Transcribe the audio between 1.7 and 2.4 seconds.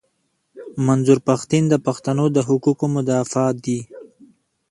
پښتنو د